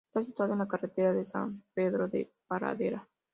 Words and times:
Está 0.07 0.21
situado 0.21 0.53
en 0.53 0.57
la 0.59 0.67
carretera 0.67 1.11
que 1.11 1.17
va 1.17 1.21
a 1.21 1.25
San 1.27 1.63
Pedro 1.75 2.07
de 2.07 2.31
Paradela. 2.47 3.07